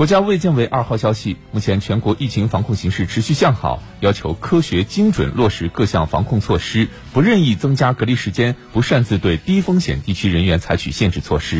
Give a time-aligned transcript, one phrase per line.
[0.00, 11.58] 国家卫健委二号消息目前全国疫情防控形势持续向好要求科学精准落实各项防控措施不任意增加隔离时间不擅自对低风险地区人员采取限制措施。